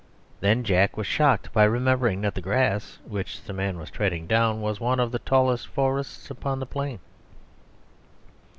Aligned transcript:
Then 0.39 0.63
Jack 0.63 0.97
was 0.97 1.05
shocked 1.05 1.53
by 1.53 1.63
remembering 1.63 2.21
that 2.21 2.33
the 2.33 2.41
grass 2.41 2.97
which 3.05 3.43
the 3.43 3.53
man 3.53 3.77
was 3.77 3.91
treading 3.91 4.25
down 4.25 4.59
was 4.59 4.79
one 4.79 4.99
of 4.99 5.11
the 5.11 5.19
tallest 5.19 5.67
forests 5.67 6.31
upon 6.31 6.59
that 6.59 6.65
plain. 6.71 6.97